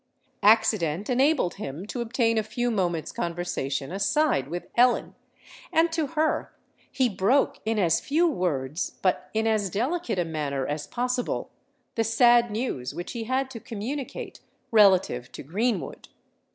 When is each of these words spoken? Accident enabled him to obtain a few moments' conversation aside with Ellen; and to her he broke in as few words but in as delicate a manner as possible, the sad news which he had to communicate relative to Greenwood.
Accident 0.41 1.11
enabled 1.11 1.53
him 1.61 1.85
to 1.85 2.01
obtain 2.01 2.39
a 2.39 2.41
few 2.41 2.71
moments' 2.71 3.11
conversation 3.11 3.91
aside 3.91 4.47
with 4.47 4.65
Ellen; 4.75 5.13
and 5.71 5.91
to 5.91 6.07
her 6.17 6.51
he 6.91 7.07
broke 7.07 7.59
in 7.65 7.77
as 7.77 7.99
few 7.99 8.27
words 8.27 8.97
but 9.03 9.29
in 9.35 9.45
as 9.45 9.69
delicate 9.69 10.17
a 10.17 10.25
manner 10.25 10.65
as 10.65 10.87
possible, 10.87 11.51
the 11.93 12.03
sad 12.03 12.49
news 12.49 12.95
which 12.95 13.11
he 13.11 13.25
had 13.25 13.51
to 13.51 13.59
communicate 13.59 14.39
relative 14.71 15.31
to 15.33 15.43
Greenwood. 15.43 16.07